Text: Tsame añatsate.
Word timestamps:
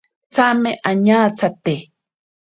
Tsame 0.33 0.71
añatsate. 0.91 1.75